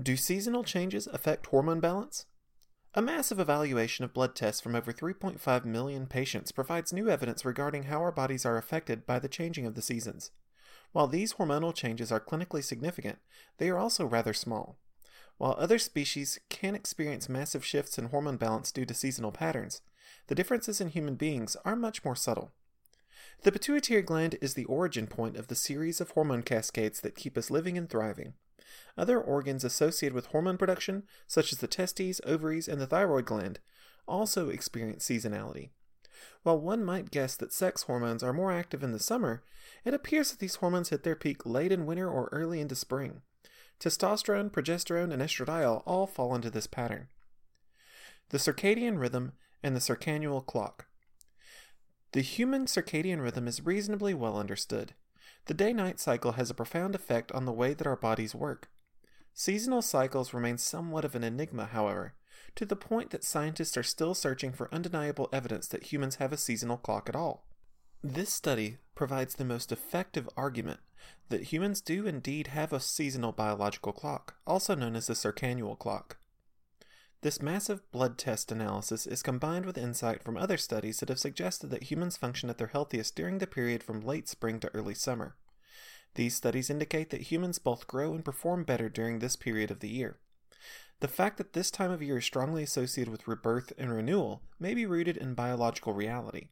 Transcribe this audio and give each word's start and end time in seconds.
Do 0.00 0.16
seasonal 0.16 0.64
changes 0.64 1.06
affect 1.06 1.46
hormone 1.46 1.80
balance? 1.80 2.24
A 2.94 3.02
massive 3.02 3.38
evaluation 3.38 4.06
of 4.06 4.14
blood 4.14 4.34
tests 4.34 4.58
from 4.58 4.74
over 4.74 4.90
3.5 4.90 5.64
million 5.66 6.06
patients 6.06 6.50
provides 6.50 6.94
new 6.94 7.10
evidence 7.10 7.44
regarding 7.44 7.84
how 7.84 8.00
our 8.00 8.10
bodies 8.10 8.46
are 8.46 8.56
affected 8.56 9.04
by 9.04 9.18
the 9.18 9.28
changing 9.28 9.66
of 9.66 9.74
the 9.74 9.82
seasons. 9.82 10.30
While 10.92 11.08
these 11.08 11.34
hormonal 11.34 11.74
changes 11.74 12.10
are 12.10 12.20
clinically 12.20 12.64
significant, 12.64 13.18
they 13.58 13.68
are 13.68 13.76
also 13.76 14.06
rather 14.06 14.32
small. 14.32 14.78
While 15.36 15.56
other 15.58 15.78
species 15.78 16.38
can 16.48 16.74
experience 16.74 17.28
massive 17.28 17.64
shifts 17.64 17.98
in 17.98 18.06
hormone 18.06 18.38
balance 18.38 18.72
due 18.72 18.86
to 18.86 18.94
seasonal 18.94 19.32
patterns, 19.32 19.82
the 20.28 20.34
differences 20.34 20.80
in 20.80 20.88
human 20.88 21.16
beings 21.16 21.54
are 21.66 21.76
much 21.76 22.02
more 22.02 22.16
subtle. 22.16 22.52
The 23.42 23.52
pituitary 23.52 24.02
gland 24.02 24.38
is 24.40 24.54
the 24.54 24.64
origin 24.64 25.06
point 25.06 25.36
of 25.36 25.48
the 25.48 25.54
series 25.54 26.00
of 26.00 26.10
hormone 26.10 26.44
cascades 26.44 27.02
that 27.02 27.14
keep 27.14 27.36
us 27.36 27.50
living 27.50 27.76
and 27.76 27.90
thriving. 27.90 28.34
Other 28.96 29.20
organs 29.20 29.64
associated 29.64 30.14
with 30.14 30.26
hormone 30.26 30.58
production, 30.58 31.04
such 31.26 31.52
as 31.52 31.58
the 31.58 31.66
testes, 31.66 32.20
ovaries, 32.24 32.68
and 32.68 32.80
the 32.80 32.86
thyroid 32.86 33.24
gland, 33.24 33.58
also 34.06 34.48
experience 34.48 35.06
seasonality. 35.08 35.70
While 36.42 36.60
one 36.60 36.84
might 36.84 37.10
guess 37.10 37.36
that 37.36 37.52
sex 37.52 37.82
hormones 37.84 38.22
are 38.22 38.32
more 38.32 38.52
active 38.52 38.82
in 38.82 38.92
the 38.92 38.98
summer, 38.98 39.42
it 39.84 39.94
appears 39.94 40.30
that 40.30 40.40
these 40.40 40.56
hormones 40.56 40.90
hit 40.90 41.02
their 41.02 41.16
peak 41.16 41.46
late 41.46 41.72
in 41.72 41.86
winter 41.86 42.08
or 42.08 42.28
early 42.32 42.60
into 42.60 42.74
spring. 42.74 43.22
Testosterone, 43.80 44.50
progesterone, 44.50 45.12
and 45.12 45.22
estradiol 45.22 45.82
all 45.86 46.06
fall 46.06 46.34
into 46.34 46.50
this 46.50 46.66
pattern. 46.66 47.08
The 48.30 48.38
circadian 48.38 48.98
rhythm 48.98 49.32
and 49.62 49.74
the 49.74 49.80
circannual 49.80 50.40
clock. 50.40 50.86
The 52.12 52.20
human 52.20 52.66
circadian 52.66 53.20
rhythm 53.20 53.48
is 53.48 53.64
reasonably 53.64 54.14
well 54.14 54.38
understood. 54.38 54.94
The 55.46 55.54
day 55.54 55.72
night 55.72 55.98
cycle 55.98 56.32
has 56.32 56.50
a 56.50 56.54
profound 56.54 56.94
effect 56.94 57.32
on 57.32 57.44
the 57.44 57.52
way 57.52 57.74
that 57.74 57.86
our 57.86 57.96
bodies 57.96 58.34
work. 58.34 58.70
Seasonal 59.34 59.82
cycles 59.82 60.32
remain 60.32 60.56
somewhat 60.56 61.04
of 61.04 61.14
an 61.14 61.24
enigma, 61.24 61.66
however, 61.66 62.14
to 62.54 62.64
the 62.64 62.76
point 62.76 63.10
that 63.10 63.24
scientists 63.24 63.76
are 63.76 63.82
still 63.82 64.14
searching 64.14 64.52
for 64.52 64.72
undeniable 64.72 65.28
evidence 65.32 65.66
that 65.68 65.84
humans 65.84 66.16
have 66.16 66.32
a 66.32 66.36
seasonal 66.36 66.76
clock 66.76 67.08
at 67.08 67.16
all. 67.16 67.46
This 68.04 68.32
study 68.32 68.78
provides 68.94 69.34
the 69.34 69.44
most 69.44 69.72
effective 69.72 70.28
argument 70.36 70.80
that 71.28 71.44
humans 71.44 71.80
do 71.80 72.06
indeed 72.06 72.48
have 72.48 72.72
a 72.72 72.80
seasonal 72.80 73.32
biological 73.32 73.92
clock, 73.92 74.36
also 74.46 74.74
known 74.74 74.94
as 74.94 75.06
the 75.06 75.14
circannual 75.14 75.76
clock. 75.76 76.18
This 77.22 77.40
massive 77.40 77.88
blood 77.92 78.18
test 78.18 78.50
analysis 78.50 79.06
is 79.06 79.22
combined 79.22 79.64
with 79.64 79.78
insight 79.78 80.24
from 80.24 80.36
other 80.36 80.56
studies 80.56 80.98
that 80.98 81.08
have 81.08 81.20
suggested 81.20 81.70
that 81.70 81.84
humans 81.84 82.16
function 82.16 82.50
at 82.50 82.58
their 82.58 82.66
healthiest 82.66 83.14
during 83.14 83.38
the 83.38 83.46
period 83.46 83.84
from 83.84 84.00
late 84.00 84.28
spring 84.28 84.58
to 84.58 84.74
early 84.74 84.94
summer. 84.94 85.36
These 86.16 86.34
studies 86.34 86.68
indicate 86.68 87.10
that 87.10 87.30
humans 87.30 87.60
both 87.60 87.86
grow 87.86 88.12
and 88.12 88.24
perform 88.24 88.64
better 88.64 88.88
during 88.88 89.20
this 89.20 89.36
period 89.36 89.70
of 89.70 89.78
the 89.78 89.88
year. 89.88 90.18
The 90.98 91.06
fact 91.06 91.38
that 91.38 91.52
this 91.52 91.70
time 91.70 91.92
of 91.92 92.02
year 92.02 92.18
is 92.18 92.24
strongly 92.24 92.64
associated 92.64 93.12
with 93.12 93.28
rebirth 93.28 93.72
and 93.78 93.92
renewal 93.92 94.42
may 94.58 94.74
be 94.74 94.84
rooted 94.84 95.16
in 95.16 95.34
biological 95.34 95.92
reality. 95.92 96.48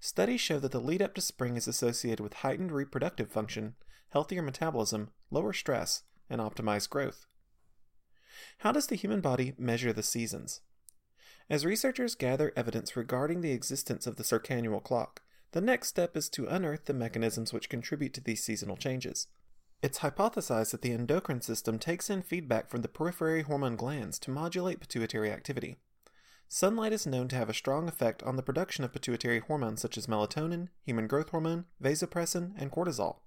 Studies 0.00 0.40
show 0.40 0.58
that 0.58 0.72
the 0.72 0.80
lead 0.80 1.00
up 1.00 1.14
to 1.14 1.20
spring 1.20 1.56
is 1.56 1.68
associated 1.68 2.20
with 2.20 2.34
heightened 2.34 2.72
reproductive 2.72 3.30
function, 3.30 3.76
healthier 4.10 4.42
metabolism, 4.42 5.10
lower 5.30 5.52
stress, 5.52 6.02
and 6.28 6.40
optimized 6.40 6.90
growth. 6.90 7.26
How 8.58 8.72
does 8.72 8.86
the 8.86 8.96
human 8.96 9.20
body 9.20 9.54
measure 9.58 9.92
the 9.92 10.02
seasons? 10.02 10.60
As 11.48 11.64
researchers 11.64 12.14
gather 12.14 12.52
evidence 12.56 12.96
regarding 12.96 13.40
the 13.40 13.52
existence 13.52 14.06
of 14.06 14.16
the 14.16 14.24
circannual 14.24 14.80
clock, 14.80 15.22
the 15.52 15.60
next 15.60 15.88
step 15.88 16.16
is 16.16 16.28
to 16.30 16.48
unearth 16.48 16.86
the 16.86 16.94
mechanisms 16.94 17.52
which 17.52 17.68
contribute 17.68 18.12
to 18.14 18.20
these 18.20 18.42
seasonal 18.42 18.76
changes. 18.76 19.28
It's 19.82 19.98
hypothesized 19.98 20.70
that 20.72 20.82
the 20.82 20.92
endocrine 20.92 21.42
system 21.42 21.78
takes 21.78 22.10
in 22.10 22.22
feedback 22.22 22.68
from 22.68 22.82
the 22.82 22.88
periphery 22.88 23.42
hormone 23.42 23.76
glands 23.76 24.18
to 24.20 24.30
modulate 24.30 24.80
pituitary 24.80 25.30
activity. 25.30 25.76
Sunlight 26.48 26.92
is 26.92 27.06
known 27.06 27.28
to 27.28 27.36
have 27.36 27.50
a 27.50 27.54
strong 27.54 27.88
effect 27.88 28.22
on 28.22 28.36
the 28.36 28.42
production 28.42 28.84
of 28.84 28.92
pituitary 28.92 29.40
hormones 29.40 29.80
such 29.82 29.98
as 29.98 30.06
melatonin, 30.06 30.68
human 30.82 31.06
growth 31.06 31.30
hormone, 31.30 31.66
vasopressin, 31.82 32.52
and 32.56 32.72
cortisol. 32.72 33.18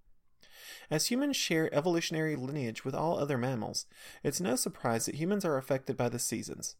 As 0.92 1.08
humans 1.08 1.36
share 1.36 1.74
evolutionary 1.74 2.36
lineage 2.36 2.84
with 2.84 2.96
all 2.96 3.20
other 3.20 3.38
mammals, 3.38 3.86
it's 4.24 4.42
no 4.42 4.56
surprise 4.56 5.06
that 5.06 5.16
humans 5.16 5.46
are 5.46 5.58
affected 5.58 5.96
by 5.96 6.10
the 6.10 6.18
seasons. 6.18 6.76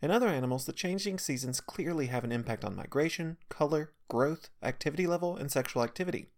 In 0.00 0.10
other 0.10 0.28
animals, 0.28 0.64
the 0.64 0.72
changing 0.72 1.18
seasons 1.18 1.60
clearly 1.60 2.06
have 2.06 2.24
an 2.24 2.32
impact 2.32 2.64
on 2.64 2.74
migration, 2.74 3.36
color, 3.50 3.92
growth, 4.08 4.48
activity 4.62 5.06
level, 5.06 5.36
and 5.36 5.52
sexual 5.52 5.82
activity. 5.82 6.28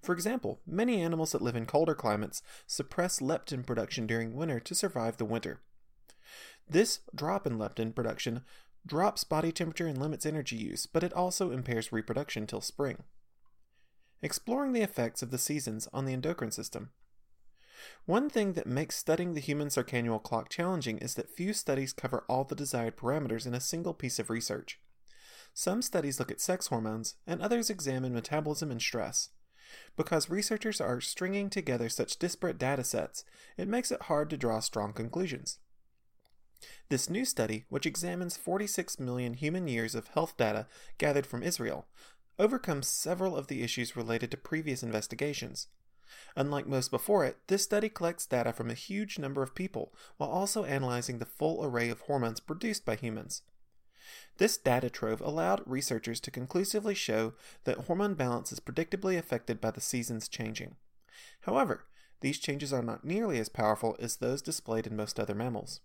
For 0.00 0.12
example, 0.12 0.60
many 0.64 1.00
animals 1.02 1.32
that 1.32 1.42
live 1.42 1.56
in 1.56 1.66
colder 1.66 1.96
climates 1.96 2.42
suppress 2.66 3.18
leptin 3.18 3.66
production 3.66 4.06
during 4.06 4.34
winter 4.34 4.60
to 4.60 4.74
survive 4.74 5.16
the 5.16 5.24
winter. 5.24 5.60
This 6.68 7.00
drop 7.14 7.46
in 7.46 7.58
leptin 7.58 7.92
production 7.94 8.42
drops 8.86 9.24
body 9.24 9.50
temperature 9.50 9.86
and 9.86 9.98
limits 9.98 10.24
energy 10.24 10.56
use, 10.56 10.86
but 10.86 11.02
it 11.02 11.12
also 11.12 11.50
impairs 11.50 11.92
reproduction 11.92 12.46
till 12.46 12.60
spring 12.60 13.02
exploring 14.26 14.72
the 14.72 14.82
effects 14.82 15.22
of 15.22 15.30
the 15.30 15.38
seasons 15.38 15.88
on 15.92 16.04
the 16.04 16.12
endocrine 16.12 16.50
system. 16.50 16.90
One 18.06 18.28
thing 18.28 18.54
that 18.54 18.66
makes 18.66 18.96
studying 18.96 19.34
the 19.34 19.40
human 19.40 19.70
circannual 19.70 20.18
clock 20.18 20.48
challenging 20.48 20.98
is 20.98 21.14
that 21.14 21.30
few 21.30 21.52
studies 21.52 21.92
cover 21.92 22.24
all 22.28 22.42
the 22.42 22.56
desired 22.56 22.96
parameters 22.96 23.46
in 23.46 23.54
a 23.54 23.60
single 23.60 23.94
piece 23.94 24.18
of 24.18 24.28
research. 24.28 24.80
Some 25.54 25.80
studies 25.80 26.18
look 26.18 26.32
at 26.32 26.40
sex 26.40 26.66
hormones, 26.66 27.14
and 27.24 27.40
others 27.40 27.70
examine 27.70 28.12
metabolism 28.12 28.72
and 28.72 28.82
stress. 28.82 29.30
Because 29.96 30.28
researchers 30.28 30.80
are 30.80 31.00
stringing 31.00 31.48
together 31.48 31.88
such 31.88 32.18
disparate 32.18 32.58
data 32.58 32.82
sets, 32.82 33.24
it 33.56 33.68
makes 33.68 33.92
it 33.92 34.02
hard 34.02 34.28
to 34.30 34.36
draw 34.36 34.58
strong 34.58 34.92
conclusions. 34.92 35.58
This 36.88 37.08
new 37.08 37.24
study, 37.24 37.64
which 37.68 37.86
examines 37.86 38.36
46 38.36 38.98
million 38.98 39.34
human 39.34 39.68
years 39.68 39.94
of 39.94 40.08
health 40.08 40.36
data 40.36 40.66
gathered 40.98 41.26
from 41.26 41.42
Israel, 41.44 41.86
overcomes 42.38 42.88
several 42.88 43.36
of 43.36 43.46
the 43.46 43.62
issues 43.62 43.96
related 43.96 44.30
to 44.30 44.36
previous 44.36 44.82
investigations. 44.82 45.68
Unlike 46.36 46.66
most 46.66 46.90
before 46.90 47.24
it, 47.24 47.38
this 47.48 47.64
study 47.64 47.88
collects 47.88 48.26
data 48.26 48.52
from 48.52 48.70
a 48.70 48.74
huge 48.74 49.18
number 49.18 49.42
of 49.42 49.54
people 49.54 49.92
while 50.16 50.30
also 50.30 50.64
analyzing 50.64 51.18
the 51.18 51.24
full 51.24 51.64
array 51.64 51.88
of 51.88 52.02
hormones 52.02 52.40
produced 52.40 52.84
by 52.84 52.96
humans. 52.96 53.42
This 54.38 54.56
data 54.56 54.88
trove 54.88 55.20
allowed 55.20 55.62
researchers 55.66 56.20
to 56.20 56.30
conclusively 56.30 56.94
show 56.94 57.32
that 57.64 57.86
hormone 57.86 58.14
balance 58.14 58.52
is 58.52 58.60
predictably 58.60 59.18
affected 59.18 59.60
by 59.60 59.72
the 59.72 59.80
seasons 59.80 60.28
changing. 60.28 60.76
However, 61.40 61.86
these 62.20 62.38
changes 62.38 62.72
are 62.72 62.82
not 62.82 63.04
nearly 63.04 63.38
as 63.38 63.48
powerful 63.48 63.96
as 63.98 64.16
those 64.16 64.42
displayed 64.42 64.86
in 64.86 64.96
most 64.96 65.18
other 65.18 65.34
mammals. 65.34 65.80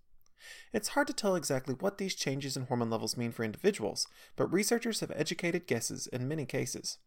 It's 0.73 0.89
hard 0.89 1.07
to 1.07 1.13
tell 1.13 1.35
exactly 1.35 1.75
what 1.75 1.97
these 1.97 2.15
changes 2.15 2.55
in 2.55 2.65
hormone 2.65 2.89
levels 2.89 3.17
mean 3.17 3.31
for 3.31 3.43
individuals, 3.43 4.07
but 4.35 4.51
researchers 4.51 4.99
have 4.99 5.11
educated 5.15 5.67
guesses 5.67 6.07
in 6.07 6.27
many 6.27 6.45
cases. 6.45 6.97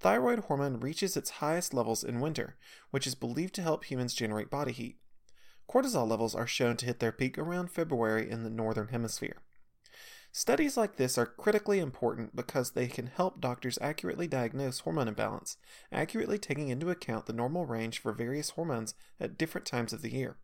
Thyroid 0.00 0.40
hormone 0.40 0.80
reaches 0.80 1.16
its 1.16 1.30
highest 1.30 1.72
levels 1.72 2.04
in 2.04 2.20
winter, 2.20 2.56
which 2.90 3.06
is 3.06 3.14
believed 3.14 3.54
to 3.54 3.62
help 3.62 3.84
humans 3.84 4.14
generate 4.14 4.50
body 4.50 4.72
heat. 4.72 4.98
Cortisol 5.68 6.08
levels 6.08 6.34
are 6.34 6.46
shown 6.46 6.76
to 6.76 6.86
hit 6.86 7.00
their 7.00 7.12
peak 7.12 7.38
around 7.38 7.70
February 7.70 8.30
in 8.30 8.44
the 8.44 8.50
northern 8.50 8.88
hemisphere. 8.88 9.42
Studies 10.30 10.76
like 10.76 10.96
this 10.96 11.16
are 11.16 11.24
critically 11.24 11.78
important 11.78 12.36
because 12.36 12.72
they 12.72 12.88
can 12.88 13.06
help 13.06 13.40
doctors 13.40 13.78
accurately 13.80 14.26
diagnose 14.26 14.80
hormone 14.80 15.08
imbalance, 15.08 15.56
accurately 15.90 16.38
taking 16.38 16.68
into 16.68 16.90
account 16.90 17.24
the 17.24 17.32
normal 17.32 17.64
range 17.64 17.98
for 17.98 18.12
various 18.12 18.50
hormones 18.50 18.94
at 19.18 19.38
different 19.38 19.66
times 19.66 19.94
of 19.94 20.02
the 20.02 20.12
year. 20.12 20.36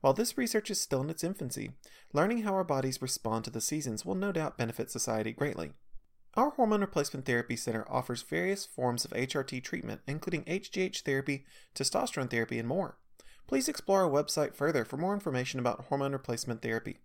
While 0.00 0.14
this 0.14 0.38
research 0.38 0.70
is 0.70 0.80
still 0.80 1.02
in 1.02 1.10
its 1.10 1.22
infancy, 1.22 1.72
learning 2.12 2.42
how 2.42 2.54
our 2.54 2.64
bodies 2.64 3.02
respond 3.02 3.44
to 3.44 3.50
the 3.50 3.60
seasons 3.60 4.04
will 4.04 4.14
no 4.14 4.32
doubt 4.32 4.56
benefit 4.56 4.90
society 4.90 5.32
greatly. 5.32 5.72
Our 6.34 6.50
Hormone 6.50 6.80
Replacement 6.80 7.26
Therapy 7.26 7.56
Center 7.56 7.84
offers 7.90 8.22
various 8.22 8.64
forms 8.64 9.04
of 9.04 9.10
HRT 9.10 9.62
treatment, 9.62 10.00
including 10.06 10.44
HGH 10.44 11.02
therapy, 11.02 11.44
testosterone 11.74 12.30
therapy, 12.30 12.58
and 12.58 12.68
more. 12.68 12.96
Please 13.46 13.68
explore 13.68 14.04
our 14.04 14.10
website 14.10 14.54
further 14.54 14.84
for 14.84 14.96
more 14.96 15.12
information 15.12 15.60
about 15.60 15.86
hormone 15.86 16.12
replacement 16.12 16.62
therapy. 16.62 16.98